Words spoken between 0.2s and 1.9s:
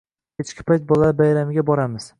“Kechki payt bolalar bayramiga